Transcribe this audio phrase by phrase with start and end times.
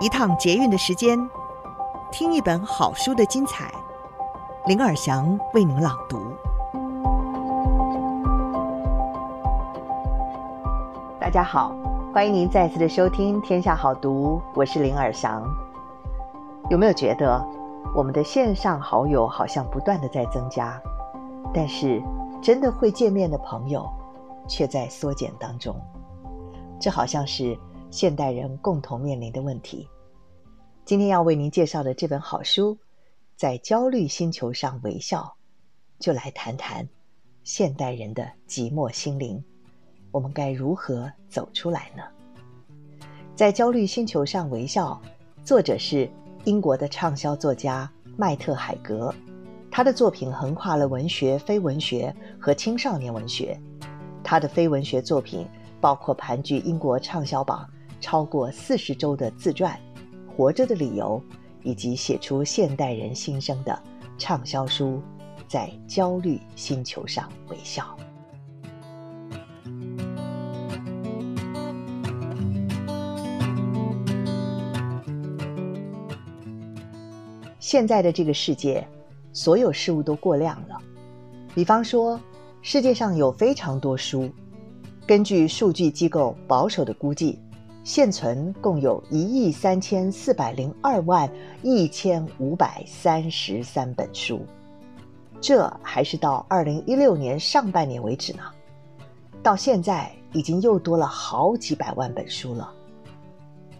[0.00, 1.18] 一趟捷运的时间，
[2.12, 3.68] 听一本好书的精彩。
[4.66, 6.20] 林尔祥为您朗读。
[11.18, 11.74] 大家好，
[12.14, 15.42] 欢迎您再次的收听《天下好读》，我是林尔祥。
[16.70, 17.44] 有没有觉得
[17.92, 20.80] 我们的线上好友好像不断的在增加，
[21.52, 22.00] 但是
[22.40, 23.84] 真的会见面的朋友
[24.46, 25.74] 却在缩减当中？
[26.78, 27.58] 这好像是。
[27.90, 29.88] 现代人共同面临的问题。
[30.84, 32.76] 今天要为您介绍的这本好书，
[33.36, 35.34] 在焦虑星球上微笑，
[35.98, 36.88] 就来谈谈
[37.44, 39.42] 现代人的寂寞心灵，
[40.10, 42.02] 我们该如何走出来呢？
[43.34, 45.00] 在焦虑星球上微笑，
[45.44, 46.10] 作者是
[46.44, 49.14] 英国的畅销作家麦特海格，
[49.70, 53.58] 他的作品横跨了文学、非文学和青少年文学。
[54.22, 55.46] 他的非文学作品
[55.80, 57.68] 包括盘踞英国畅销榜。
[58.00, 59.78] 超过四十周的自传
[60.32, 61.22] 《活着的理由》，
[61.62, 63.78] 以及写出现代人心声的
[64.16, 65.02] 畅销书
[65.48, 67.82] 《在焦虑星球上微笑》。
[77.58, 78.86] 现在的这个世界，
[79.32, 80.78] 所有事物都过量了。
[81.54, 82.18] 比方说，
[82.62, 84.30] 世界上有非常多书，
[85.06, 87.38] 根据数据机构保守的估计。
[87.88, 91.26] 现存共有一亿三千四百零二万
[91.62, 94.44] 一千五百三十三本书，
[95.40, 98.42] 这还是到二零一六年上半年为止呢。
[99.42, 102.70] 到现在已经又多了好几百万本书了。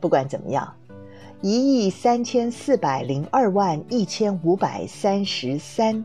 [0.00, 0.74] 不管怎么样，
[1.40, 6.04] 一亿三千四百零二万一千五百三十三，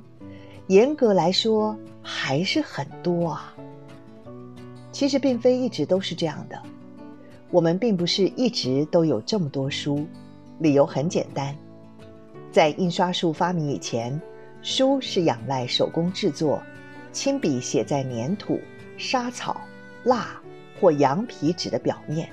[0.68, 3.56] 严格来说还是很多啊。
[4.92, 6.62] 其实并非一直都是这样的。
[7.50, 10.06] 我们并不是一直都有这么多书，
[10.60, 11.56] 理由很简单，
[12.52, 14.20] 在印刷术发明以前，
[14.62, 16.62] 书是仰赖手工制作，
[17.14, 18.60] 亲笔写在粘土、
[18.98, 19.62] 沙草、
[20.04, 20.42] 蜡
[20.80, 22.28] 或羊皮纸的表面。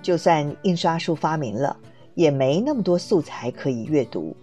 [0.00, 1.76] 就算印刷术发明了，
[2.14, 4.36] 也没那么多素材可以阅读。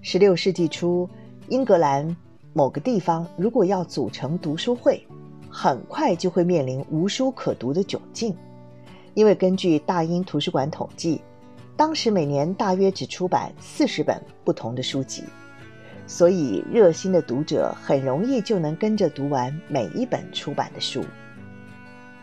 [0.00, 1.08] 十六世纪初，
[1.48, 2.16] 英格兰
[2.52, 5.04] 某个地方如果要组成读书会，
[5.50, 8.32] 很快就会面临无书可读的窘境。
[9.14, 11.20] 因为根据大英图书馆统计，
[11.76, 15.24] 当时每年大约只出版四十本不同的书籍，
[16.06, 21.04] 所以热心的读者很容易就能跟着读完每一本出版的书。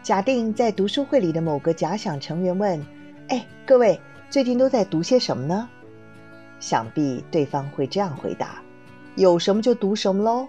[0.03, 2.81] 假定在读书会里的某个假想成员问
[3.27, 3.99] ：“哎，各位
[4.29, 5.67] 最近都在读些什么呢？”
[6.59, 8.61] 想必对方会这样回答
[9.15, 10.47] ：“有什么就读什么喽。”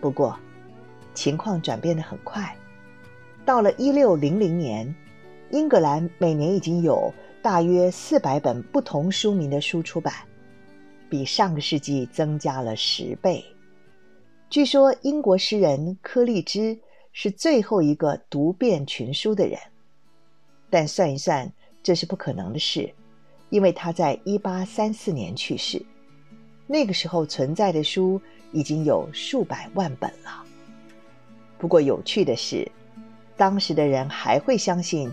[0.00, 0.38] 不过，
[1.14, 2.54] 情况转变得很快。
[3.44, 4.94] 到了一六零零年，
[5.50, 7.12] 英格兰每年已经有
[7.42, 10.14] 大约四百本不同书名的书出版，
[11.08, 13.44] 比上个世纪增加了十倍。
[14.48, 16.78] 据说英国诗人柯立芝
[17.12, 19.58] 是最后一个读遍群书的人，
[20.68, 21.50] 但算一算，
[21.82, 22.92] 这是不可能的事，
[23.48, 25.80] 因为他在一八三四年去世，
[26.66, 28.20] 那个时候存在的书
[28.52, 30.44] 已经有数百万本了。
[31.58, 32.70] 不过有趣的是，
[33.40, 35.10] 当时的人还会相信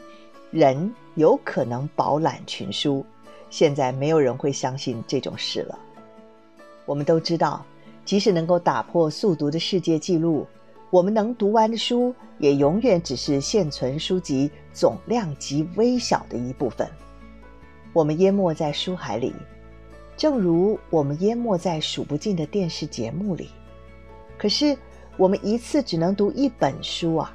[0.51, 3.05] 人有可能饱览群书，
[3.49, 5.79] 现在没有人会相信这种事了。
[6.85, 7.65] 我们都知道，
[8.03, 10.45] 即使能够打破速读的世界纪录，
[10.89, 16.85] 我们能读完的书也永远只是现存书籍总量极微小的一部分。
[17.93, 19.33] 我们淹没在书海里，
[20.17, 23.51] 正如我们淹没在数不尽的电视节目里。
[24.37, 24.77] 可是，
[25.15, 27.33] 我们一次只能读一本书啊。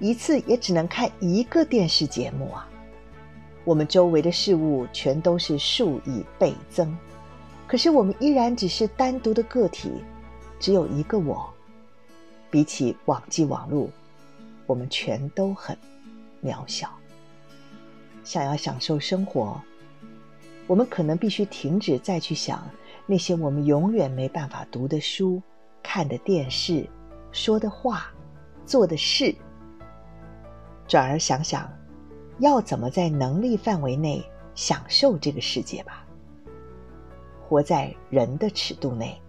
[0.00, 2.68] 一次也只能看一个电视节目啊！
[3.64, 6.94] 我们周围的事物全都是数以倍增，
[7.66, 9.90] 可是我们依然只是单独的个体，
[10.58, 11.48] 只有一个我。
[12.50, 13.90] 比起网际网路，
[14.66, 15.76] 我们全都很
[16.42, 16.88] 渺小。
[18.22, 19.60] 想要享受生活，
[20.66, 22.64] 我们可能必须停止再去想
[23.06, 25.42] 那些我们永远没办法读的书、
[25.82, 26.88] 看的电视、
[27.32, 28.12] 说的话、
[28.64, 29.34] 做的事。
[30.86, 31.70] 转而想想，
[32.38, 36.04] 要怎么在能力范围内享受这个世界吧。
[37.48, 39.20] 活在人的尺度内，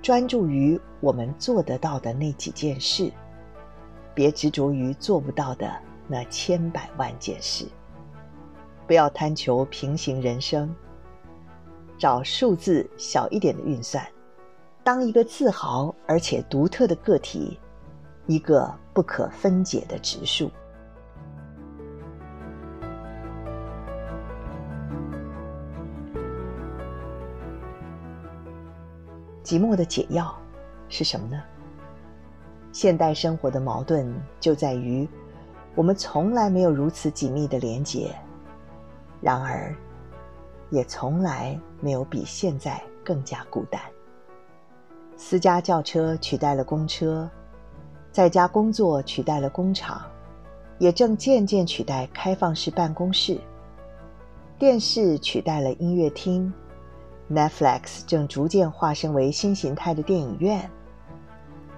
[0.00, 3.10] 专注于我们做得到的那几件事，
[4.14, 5.72] 别执着于做不到的
[6.08, 7.66] 那千百万件事。
[8.86, 10.74] 不要贪求平行人生，
[11.96, 14.06] 找数字小一点的运算，
[14.84, 17.58] 当一个自豪而且独特的个体。
[18.26, 20.50] 一个不可分解的植树。
[29.42, 30.34] 寂寞的解药
[30.88, 31.42] 是什么呢？
[32.70, 35.06] 现代生活的矛盾就在于，
[35.74, 38.14] 我们从来没有如此紧密的连结，
[39.20, 39.74] 然而，
[40.70, 43.78] 也从来没有比现在更加孤单。
[45.18, 47.28] 私家轿车取代了公车，
[48.12, 50.02] 在家工作取代了工厂，
[50.78, 53.40] 也正渐渐取代开放式办公室。
[54.58, 56.52] 电视取代了音乐厅
[57.30, 60.70] ，Netflix 正逐渐化身为新形态的电影院。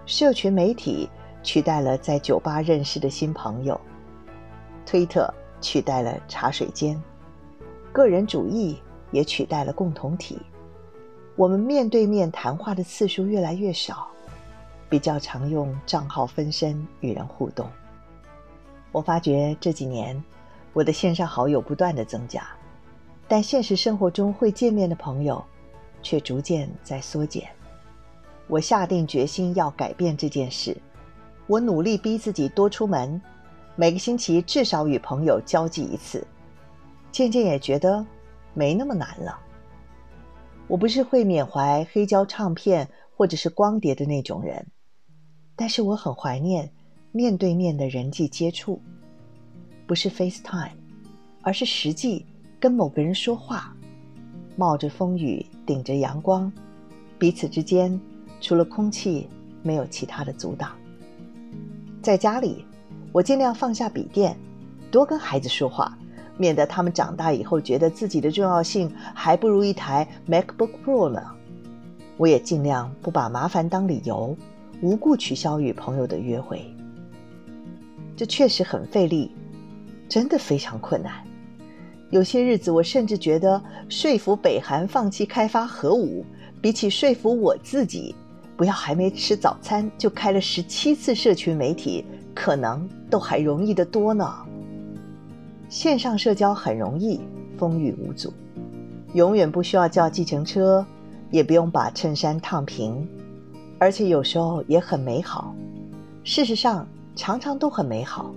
[0.07, 1.09] 社群媒体
[1.45, 3.81] 取代了在酒吧认识的新朋友，
[4.85, 7.01] 推特取代了茶水间，
[7.93, 8.77] 个人主义
[9.13, 10.39] 也取代了共同体。
[11.37, 14.09] 我们面对面谈话的次数越来越少，
[14.95, 17.69] 比较常用账号分身与人互动。
[18.93, 20.23] 我发觉这几年
[20.73, 22.47] 我的线上好友不断的增加，
[23.27, 25.45] 但现实生活中会见面的朋友
[26.01, 27.49] 却逐渐在缩减。
[28.47, 30.77] 我下定决心要改变这件事。
[31.49, 33.21] 我努力逼自己多出门，
[33.75, 36.25] 每个星期至少与朋友交际一次。
[37.11, 38.07] 渐渐也觉得
[38.53, 39.41] 没那么难了。
[40.69, 44.65] 我不是会缅怀黑胶唱片或者是光碟的那种人，
[45.57, 46.71] 但是我很怀念
[47.13, 48.81] 面对面的人际接触，
[49.87, 50.73] 不是 FaceTime，
[51.43, 52.27] 而是实际
[52.59, 53.75] 跟某个人说话，
[54.57, 56.51] 冒着风雨，顶着阳光，
[57.19, 58.01] 彼此之间
[58.41, 59.29] 除了空气，
[59.63, 60.73] 没有其他的阻挡。
[62.03, 62.65] 在家里，
[63.13, 64.37] 我尽量放下笔电，
[64.91, 65.97] 多跟孩子说话，
[66.37, 71.23] 免得他们长大以后觉得自己的重要性还不如一台 MacBook Pro 呢。
[72.17, 74.37] 我也尽量不把麻烦当理由，
[74.85, 76.63] 无故取消与朋友的约会。
[78.15, 79.31] 这确实很费力，
[80.11, 81.15] 真的非常困难。
[82.11, 83.59] 有些日子，我甚至觉得
[83.89, 86.23] 说服北韩放弃开发核武，
[86.61, 88.15] 比起说服我自己。
[88.59, 92.05] 不要还没吃早餐就开了十七次社群媒体，
[92.35, 94.33] 可能都还容易得多呢。
[95.71, 97.19] 线上社交很容易，
[97.57, 98.31] 风雨无阻，
[99.15, 100.87] 永远不需要叫计程车，
[101.31, 103.09] 也不用把衬衫烫平，
[103.85, 105.55] 而且有时候也很美好。
[106.25, 108.35] 事实上，常常都很美好。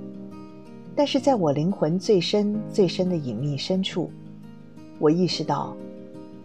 [0.93, 4.11] 但是在我灵魂最深最深的隐秘深处，
[4.99, 5.73] 我意识到，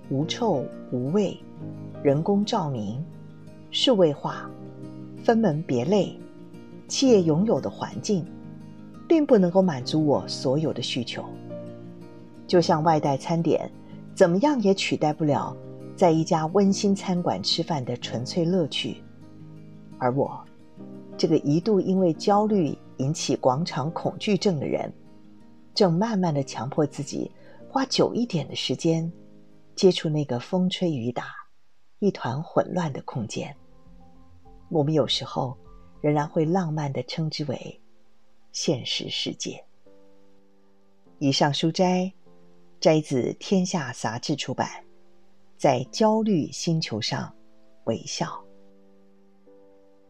[0.08, 1.36] 无臭无味，
[2.00, 3.04] 人工照明。
[3.72, 4.48] 数位化、
[5.24, 6.16] 分门别类、
[6.86, 8.24] 企业拥有的环境，
[9.08, 11.24] 并不能够满足我所有的需求。
[12.46, 13.68] 就像外带餐点，
[14.14, 15.56] 怎么样也取代不了
[16.02, 19.00] 在一家温馨餐馆吃饭的纯粹乐趣。
[20.00, 20.44] 而我，
[21.16, 24.92] 这个一度因为焦虑引起广场恐惧症的人，
[25.72, 27.30] 正慢慢的强迫自己
[27.68, 29.12] 花久一点的时间，
[29.76, 31.26] 接触那个风吹雨打、
[32.00, 33.54] 一团混乱的空间。
[34.70, 35.56] 我们有时候
[36.00, 37.80] 仍然会浪漫的称之为
[38.50, 39.64] 现实世界。
[41.20, 42.12] 以上书摘
[42.80, 44.68] 摘自《天下杂志》出版，
[45.62, 47.32] 在焦虑星球上
[47.84, 48.26] 微笑。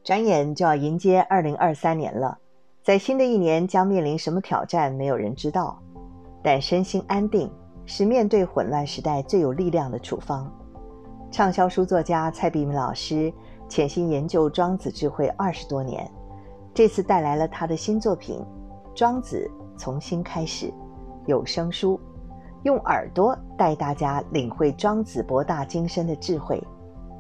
[0.03, 2.39] 转眼就要迎接二零二三年了，
[2.83, 5.79] 在新的一年将面临什么挑战，没有人知道。
[6.43, 7.53] 但身心安定
[7.85, 10.51] 是面对混乱时代最有力量的处方。
[11.31, 13.31] 畅销书作家蔡璧名老师。
[13.69, 16.11] 潜心研究庄子智慧二十多年，
[16.73, 18.39] 这次带来了他的新作品
[18.95, 20.67] 《庄子从心开始》
[21.27, 22.01] 有声书，
[22.65, 26.63] 用耳朵带大家领会庄子博大精深的智慧。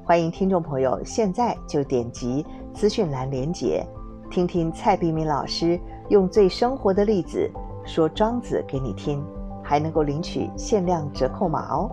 [0.04, 3.84] 欢迎听众朋友现在就点击资讯栏连接，
[4.30, 5.78] 听听蔡碧明老师
[6.10, 7.50] 用最生活的例子
[7.84, 9.24] 说庄子给你听，
[9.64, 11.90] 还能够领取限量折扣码哦。